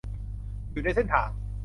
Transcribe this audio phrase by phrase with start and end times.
[0.71, 1.29] อยู่ในเส้นทาง